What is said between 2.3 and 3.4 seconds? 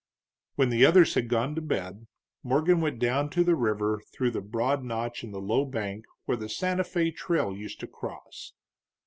Morgan went down